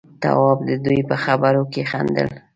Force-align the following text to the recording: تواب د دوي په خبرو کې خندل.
تواب 0.21 0.59
د 0.69 0.71
دوي 0.85 1.01
په 1.09 1.15
خبرو 1.23 1.63
کې 1.73 1.83
خندل. 1.91 2.29